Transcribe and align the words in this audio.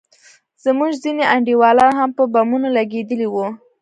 زموږ 0.63 0.91
ځينې 1.03 1.23
انډيوالان 1.33 1.93
هم 1.99 2.09
په 2.17 2.23
بمونو 2.33 2.67
لگېدلي 2.77 3.27
وو. 3.29 3.47